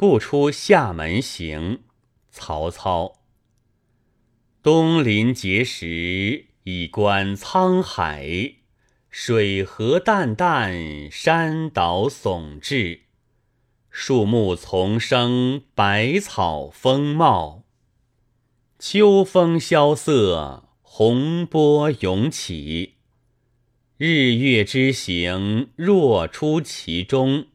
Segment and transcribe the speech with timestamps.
[0.00, 1.80] 不出厦门行。
[2.30, 3.18] 曹操。
[4.62, 8.54] 东临碣石，以观沧海。
[9.10, 13.00] 水何澹澹，山岛竦峙。
[13.90, 17.64] 树木丛生，百草丰茂。
[18.78, 22.94] 秋风萧瑟，洪波涌起。
[23.98, 27.49] 日月之行，若出其中；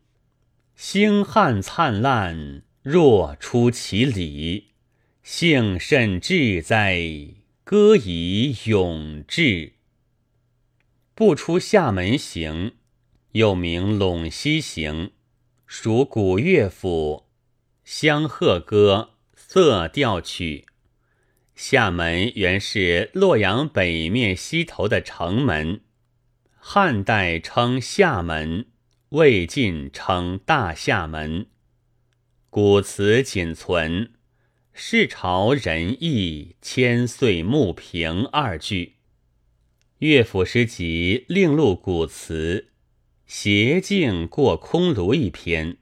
[0.75, 4.71] 星汉灿烂，若出其里。
[5.23, 6.99] 幸甚至哉！
[7.63, 9.71] 歌以咏志。
[11.16, 12.73] 不出厦门行，
[13.31, 15.13] 又名陇西行，
[15.66, 17.27] 属古乐府
[17.85, 20.66] 湘鹤歌色调曲。
[21.55, 25.80] 厦门原是洛阳北面西头的城门，
[26.57, 28.66] 汉代称厦门，
[29.15, 31.45] 魏晋称大厦门。
[32.49, 34.11] 古词仅存。
[34.73, 38.95] 世朝仁义，千岁墓平二句。
[39.99, 42.73] 乐府诗集另录古词，
[43.25, 45.77] 斜径过空庐一篇，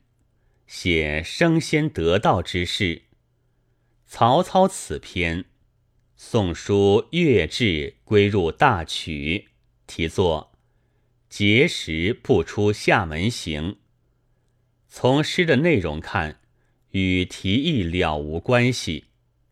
[0.67, 3.01] 写升仙得道之事。
[4.05, 5.45] 曹操此篇，
[6.15, 9.47] 宋书乐志归入大曲，
[9.87, 10.51] 题作
[11.33, 13.71] 《碣石不出厦门行》。
[14.87, 16.41] 从诗的内容看。
[16.91, 19.05] 与题意了无关系，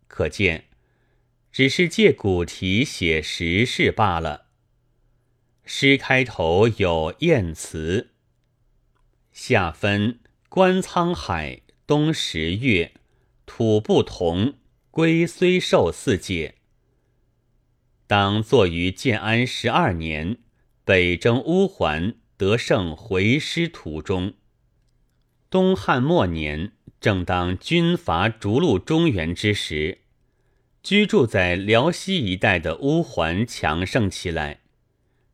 [0.08, 0.66] 可见
[1.52, 4.46] 只是借古题写实事罢了。
[5.66, 8.12] 诗开头有艳词
[9.34, 12.94] ：“下分观沧海，冬十月，
[13.48, 14.54] 土不同，
[14.92, 16.54] 龟虽寿四界。”
[18.06, 20.38] 当作于建安十二年，
[20.84, 24.34] 北征乌桓，得胜回师途中。
[25.50, 26.74] 东汉末年。
[27.00, 30.02] 正当军阀逐鹿中原之时，
[30.84, 34.60] 居住在辽西一带的乌桓强盛起来。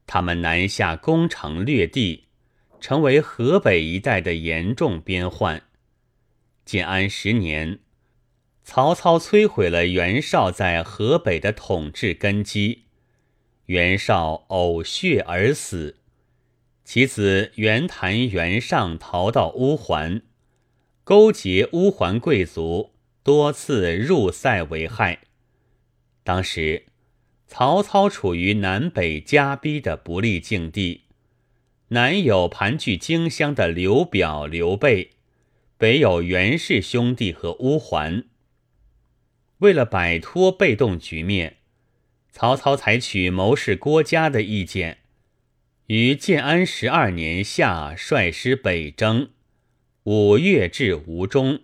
[0.06, 2.28] 他们南下攻城略地，
[2.80, 5.64] 成为河北一带的严重边患。
[6.64, 7.80] 建安十年，
[8.64, 12.86] 曹操摧毁了袁绍在河北的统治根基，
[13.68, 15.98] 袁绍呕血而死，
[16.86, 20.22] 其子袁谭、袁尚逃到乌桓。
[21.04, 22.92] 勾结乌桓贵族，
[23.24, 25.20] 多次入塞为害。
[26.24, 26.86] 当时，
[27.46, 31.04] 曹操处于南北夹逼的不利境地，
[31.90, 35.12] 南有盘踞荆襄的刘表、刘备，
[35.78, 38.24] 北有袁氏兄弟和乌桓。
[39.58, 41.57] 为了摆脱被动局面，
[42.40, 45.00] 曹操采取谋士郭嘉的意见，
[45.88, 49.32] 于建安十二年夏率师北征。
[50.04, 51.62] 五月至吴中，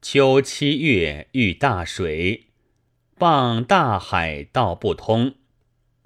[0.00, 2.44] 秋七月遇大水，
[3.18, 5.34] 傍大海道不通。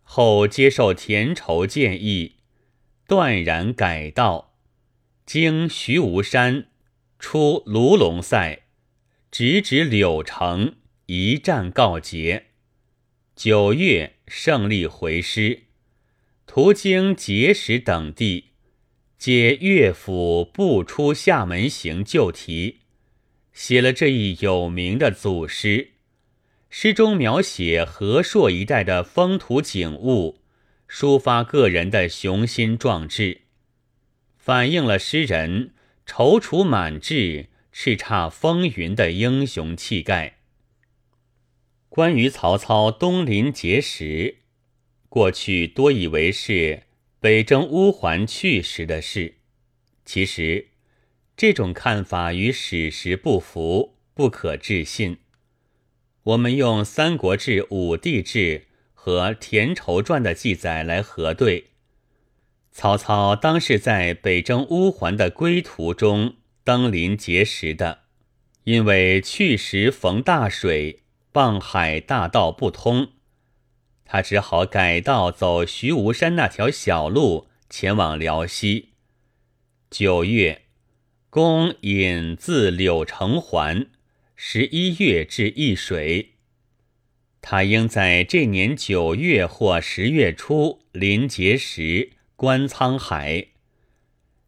[0.03, 2.36] 后接受田畴建议，
[3.06, 4.54] 断然改道，
[5.26, 6.69] 经徐无山，
[7.19, 8.62] 出卢龙塞，
[9.30, 12.47] 直指柳城，一战告捷。
[13.44, 15.64] 九月胜利回师，
[16.47, 18.50] 途经碣石等地。
[19.19, 22.82] 解乐府不出厦门行旧题，
[23.53, 25.94] 写了这一有名的祖诗。
[26.70, 30.38] 诗中描写河朔一带的风土景物，
[30.88, 33.41] 抒发个人的雄心壮志，
[34.38, 35.74] 反映了诗人
[36.06, 40.38] 踌躇满志、叱咤风云的英雄气概。
[41.94, 44.38] 关于曹操东临碣石，
[45.10, 46.84] 过去多以为是。
[47.20, 49.34] 北征乌桓去时的事，
[50.06, 50.69] 其实
[51.36, 55.19] 这种看法与史实不符，不可置信。
[56.22, 58.38] 我们用《三国志·武帝志》
[58.94, 61.66] 和《田畴传》的记载来核对，
[62.72, 68.04] 曹操当是在北征乌桓的归途中登临碣石的，
[68.65, 71.02] 因为去时逢大水，
[71.33, 73.13] 傍海大道不通。
[74.05, 78.91] 他只好改道走徐吴山那条小路，前往辽西。
[79.91, 80.67] 九月，
[81.31, 83.89] 公引自柳城还。
[84.37, 86.33] 十一月至易水。
[87.41, 93.49] 他应在这年九月或十月初临碣石观沧海。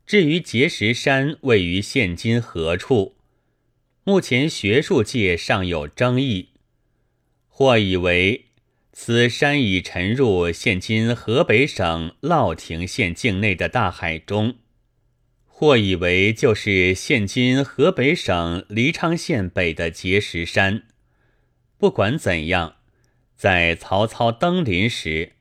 [0.05, 3.17] 至于碣石山位于现今何处，
[4.03, 6.51] 目前学术界尚有争议，
[7.57, 8.47] 或以为。
[8.97, 14.57] 此山已沉入现今河北省乐亭县境内的大海中，
[15.47, 20.85] 或以为就是现今河北省黎昌县北的碣石山。
[21.77, 22.77] 不管怎样，
[23.37, 25.33] 在曹操登临时，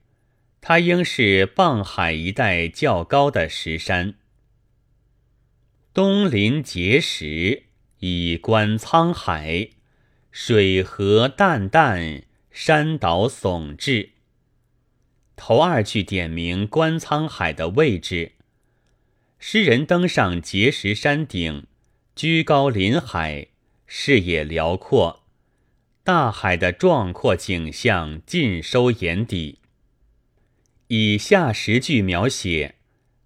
[0.61, 4.15] 它应是傍海一带较高的石山。
[5.93, 7.65] 东临碣石，
[7.99, 9.69] 以观沧海，
[10.35, 14.09] 水河淡淡，山岛耸峙。
[15.35, 18.31] 头二句点明观沧海的位置。
[19.37, 21.67] 诗人登上碣石山顶，
[22.15, 23.49] 居高临海，
[23.85, 25.21] 视野辽阔，
[26.03, 29.59] 大海的壮阔景象尽收眼底。
[30.87, 32.73] 以下十句描写，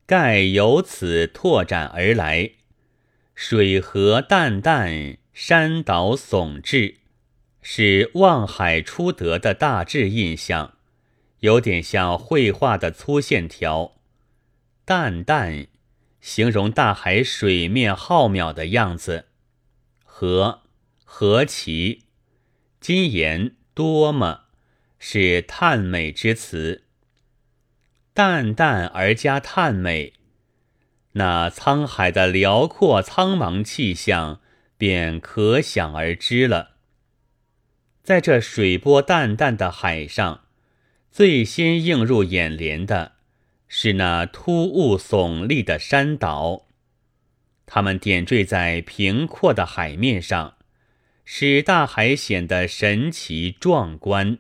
[0.06, 2.52] 盖由此拓展而来。
[3.34, 6.96] 水河淡淡，山岛耸峙，
[7.62, 10.74] 是望海出得的大致印象，
[11.42, 13.94] 有点像绘画的粗线条。
[14.84, 15.68] 淡淡。
[16.20, 19.26] 形容大海水面浩渺的样子，
[20.04, 20.64] 何
[21.06, 22.06] 何其
[22.82, 24.46] 今言多么，
[24.98, 26.84] 是叹美之词。
[28.16, 30.14] 淡淡而加叹美，
[31.12, 34.42] 那沧海的辽阔苍茫气象
[34.78, 36.76] 便可想而知了。
[38.04, 40.46] 在这水波淡淡的海上，
[41.12, 43.14] 最先映入眼帘的。
[43.68, 46.68] 是那突兀耸立的山岛，
[47.66, 50.56] 它们点缀在平阔的海面上，
[51.26, 54.38] 使大海显得神奇壮观。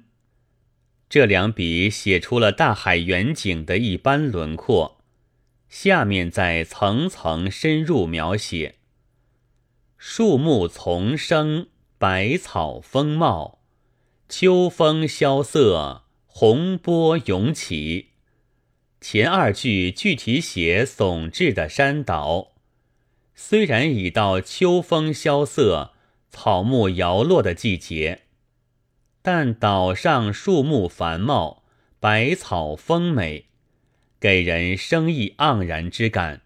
[1.09, 5.01] 这两笔写出了大海远景的一般轮廓，
[5.67, 8.75] 下面再层层深入描写：
[9.97, 13.61] 树木丛生，百草丰茂，
[14.29, 18.09] 秋风萧瑟，洪波涌起。
[19.01, 22.53] 前二句具体写耸峙的山岛，
[23.33, 25.93] 虽然已到秋风萧瑟、
[26.29, 28.25] 草木摇落的季节，
[29.23, 31.63] 但岛上树木繁茂，
[31.99, 33.47] 百草丰美，
[34.19, 36.43] 给人生意盎然之感。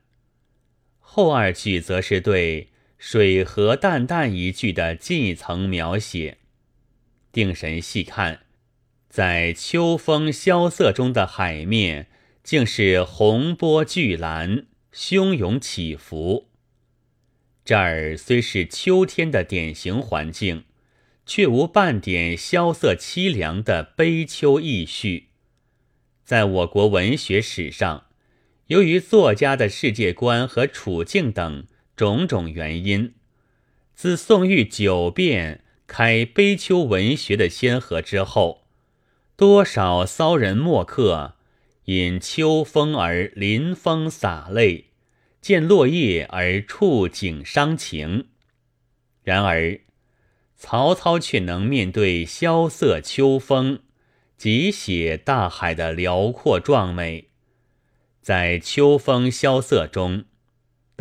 [1.00, 2.70] 后二句则是对
[3.03, 6.38] 水河淡淡一句的近层描写。
[7.31, 8.42] 定神细看，
[9.09, 12.07] 在秋风萧瑟中的海面。
[12.44, 16.50] 竟是洪波巨澜，汹涌起伏。
[17.63, 20.63] 这儿虽是秋天的典型环境，
[21.25, 25.30] 却无半点萧瑟凄凉的悲秋意绪。
[26.24, 28.07] 在我国文学史上，
[28.68, 33.13] 由于作家的世界观和处境等种种原因，
[33.93, 38.63] 自宋玉九变开悲秋文学的先河之后，
[39.35, 41.35] 多少骚人墨客。
[41.85, 44.91] 因秋风而临风洒泪，
[45.41, 48.27] 见落叶而触景伤情。
[49.23, 49.79] 然而，
[50.55, 53.79] 曹操却能面对萧瑟秋风，
[54.37, 57.29] 即写大海的辽阔壮美。
[58.21, 60.25] 在秋风萧瑟中，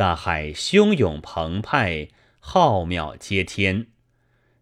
[0.01, 2.07] 大海汹涌澎湃，
[2.39, 3.85] 浩渺接天；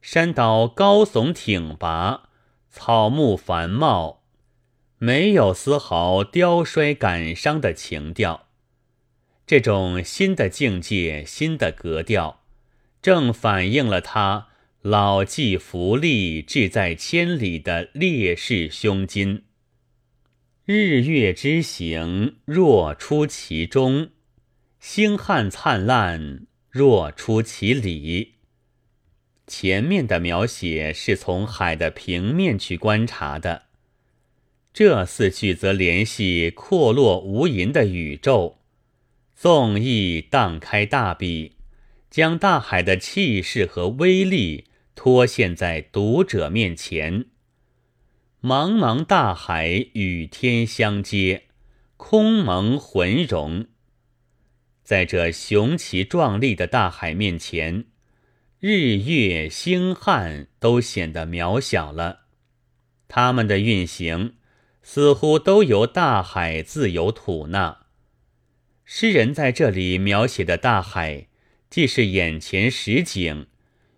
[0.02, 2.24] 山岛高耸挺拔，
[2.70, 4.26] 草木繁茂。
[4.98, 8.50] 没有丝毫凋衰感伤的情调，
[9.48, 12.42] 这种新的境界、新的格调，
[13.02, 14.50] 正反映了他
[14.82, 19.46] 老骥伏枥，志在千里的烈士胸襟。
[20.66, 24.10] 日月之行，若出其中；
[24.80, 28.36] 星汉灿烂，若出其里。
[29.46, 33.64] 前面的描写是从海的平面去观察的。
[34.72, 38.60] 这四句则联系阔落无垠的宇宙，
[39.36, 41.58] 纵意荡开大笔，
[42.10, 47.26] 将大海的气势和威力托现在读者面前。
[48.42, 51.48] 茫茫大海与天相接，
[51.98, 53.66] 空蒙浑融。
[54.90, 57.86] 在这雄奇壮丽的大海面前，
[58.60, 62.22] 日月星汉都显得渺小了，
[63.08, 64.34] 它们的运行。
[64.82, 67.86] 似乎都由大海自由吐纳。
[68.84, 71.28] 诗人在这里描写的大海，
[71.70, 73.46] 既是眼前实景，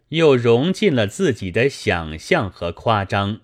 [0.10, 3.40] 又融进了自己的想象和夸张，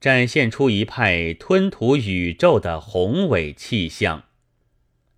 [0.00, 4.24] 展现出一派吞吐宇宙的宏伟气象，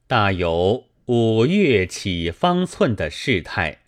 [0.06, 3.78] 大有五岳起方寸的事态。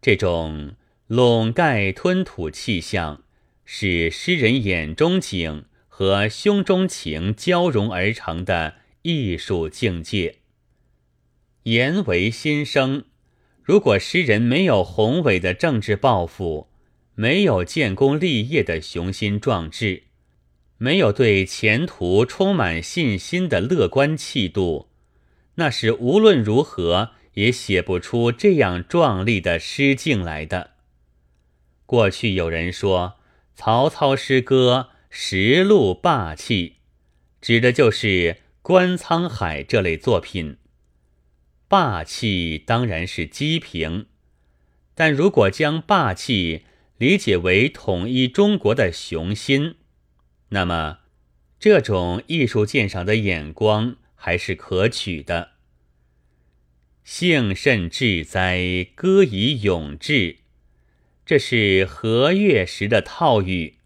[0.00, 0.76] 这种
[1.08, 3.24] 笼盖吞吐气象，
[3.64, 5.64] 是诗人眼中景。
[5.94, 10.36] 和胸中情交融而成的艺术境界。
[11.64, 13.04] 言为心声。
[13.62, 16.68] 如果诗人没有宏伟的政治抱负，
[17.14, 20.04] 没有建功立业的雄心壮志，
[20.78, 24.88] 没有对前途充满信心的乐观气度，
[25.56, 30.70] 那是无论如何也写不出这样壮丽的诗境来的。
[31.86, 33.18] 过去有人说
[33.54, 36.76] 曹操诗歌实录霸气，
[37.40, 40.56] 指的就是观沧海这类作品。
[41.68, 44.06] 霸气当然是积平，
[44.94, 46.64] 但如果将霸气
[46.98, 49.76] 理解为统一中国的雄心，
[50.50, 50.98] 那么
[51.58, 55.54] 这种艺术鉴赏的眼光还是可取的。
[57.02, 60.36] 幸甚至哉，歌以咏志，
[61.26, 63.78] 这是和乐时的套语，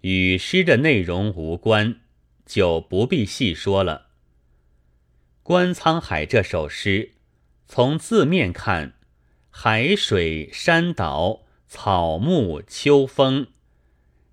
[0.00, 2.00] 与诗的内容无关，
[2.44, 4.08] 就不必细说了。
[5.44, 7.12] 《观沧海》这首诗，
[7.68, 8.94] 从字面看，
[9.48, 13.46] 海水、山岛、草木、秋风，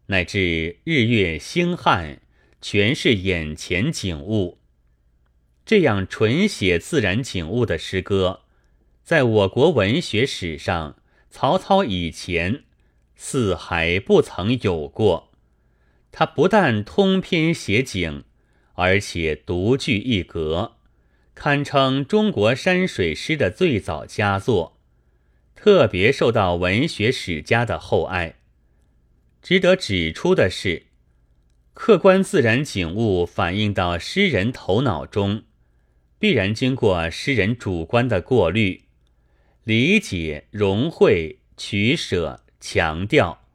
[0.08, 2.20] 乃至日月星汉，
[2.60, 4.59] 全是眼前景物。
[5.70, 8.42] 这样纯写自然景物的诗歌，
[9.04, 10.98] 在我国文学史上，
[11.30, 12.64] 曹操以前
[13.16, 15.32] 似还不曾有过。
[16.12, 18.24] 他不但通篇写景，
[18.74, 20.78] 而且独具一格。
[21.36, 24.80] 堪称中国山水诗的最早佳作，
[25.54, 28.40] 特别受到文学史家的厚爱。
[29.44, 30.88] 值得指出的是，
[31.76, 35.44] 客观自然景物反映到诗人头脑中，
[36.20, 38.84] 必然经过诗人主观的过滤、
[39.64, 43.48] 理解、融汇、取舍、强调，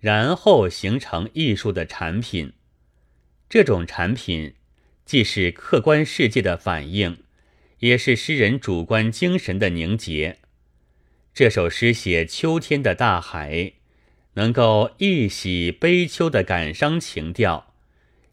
[0.00, 2.52] 然后形成艺术的产品。
[3.48, 4.54] 这种产品。
[5.06, 7.24] 既是客观世界的反映，
[7.80, 10.38] 也是诗人主观精神的凝结。
[11.34, 13.72] 这首诗写秋天的大海，
[14.34, 17.74] 能够一洗悲秋的感伤情调，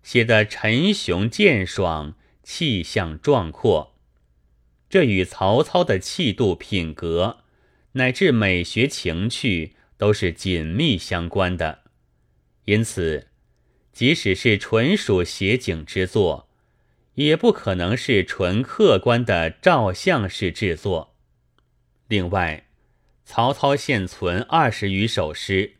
[0.03, 2.13] 写得沉雄健爽，
[2.49, 3.97] 气象壮阔。
[4.89, 7.39] 这与曹操的气度、品格，
[7.91, 11.83] 乃至美学情趣，都是紧密相关的。
[12.63, 13.27] 因此，
[13.91, 16.47] 即使是纯属写景之作，
[17.15, 21.17] 也不可能是纯客观的照相式制作。
[22.07, 22.67] 另外，
[23.25, 25.73] 曹操现存二十余首诗，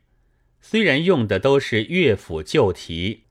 [0.59, 3.23] 虽然用的都是乐府旧题，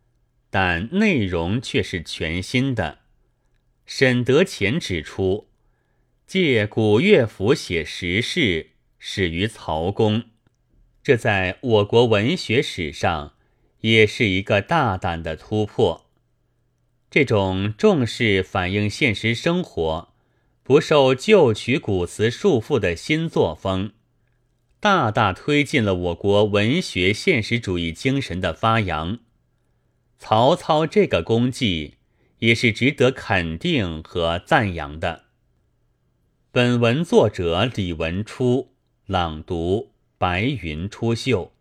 [0.49, 3.01] 但内容却是全新的。
[3.87, 5.47] 沈德潜指出，
[6.27, 10.25] 借古乐府写时事，始于曹公，
[11.05, 13.35] 这在我国文学史上
[13.83, 16.11] 也是一个大胆的突破。
[17.09, 20.13] 这种重视反映现实生活、
[20.65, 23.93] 不受旧曲古词束缚的新作风，
[24.81, 29.21] 大大推进了我国文学现实主义精神的发扬。
[30.19, 31.95] 曹操这个功绩
[32.39, 35.25] 也是值得肯定和赞扬的。
[36.51, 38.75] 本文作者李文初
[39.07, 41.56] 朗读：白云出岫。